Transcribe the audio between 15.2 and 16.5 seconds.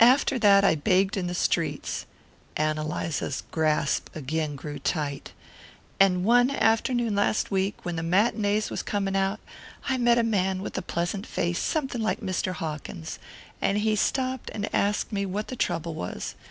what the trouble was.